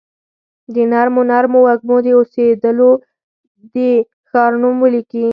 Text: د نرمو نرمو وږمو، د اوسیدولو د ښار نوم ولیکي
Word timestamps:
د 0.73 0.75
نرمو 0.91 1.21
نرمو 1.31 1.59
وږمو، 1.65 1.97
د 2.05 2.07
اوسیدولو 2.17 2.89
د 3.73 3.75
ښار 4.29 4.51
نوم 4.61 4.75
ولیکي 4.81 5.25